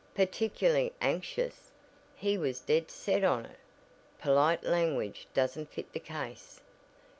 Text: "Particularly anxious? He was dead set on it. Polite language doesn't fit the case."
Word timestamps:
"Particularly 0.15 0.93
anxious? 0.99 1.69
He 2.15 2.35
was 2.35 2.59
dead 2.61 2.89
set 2.89 3.23
on 3.23 3.45
it. 3.45 3.59
Polite 4.17 4.63
language 4.63 5.27
doesn't 5.35 5.67
fit 5.71 5.93
the 5.93 5.99
case." 5.99 6.59